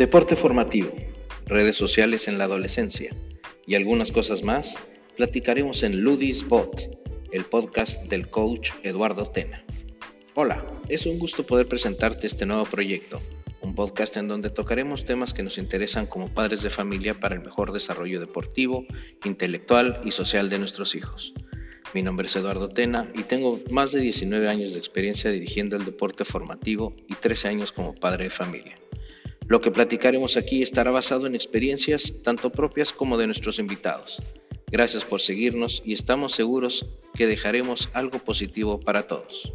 [0.00, 0.88] Deporte formativo,
[1.44, 3.14] redes sociales en la adolescencia
[3.66, 4.78] y algunas cosas más
[5.14, 6.98] platicaremos en Ludis Bot,
[7.32, 9.62] el podcast del coach Eduardo Tena.
[10.34, 13.20] Hola, es un gusto poder presentarte este nuevo proyecto,
[13.60, 17.42] un podcast en donde tocaremos temas que nos interesan como padres de familia para el
[17.42, 18.86] mejor desarrollo deportivo,
[19.26, 21.34] intelectual y social de nuestros hijos.
[21.92, 25.84] Mi nombre es Eduardo Tena y tengo más de 19 años de experiencia dirigiendo el
[25.84, 28.79] deporte formativo y 13 años como padre de familia.
[29.50, 34.22] Lo que platicaremos aquí estará basado en experiencias tanto propias como de nuestros invitados.
[34.70, 39.52] Gracias por seguirnos y estamos seguros que dejaremos algo positivo para todos.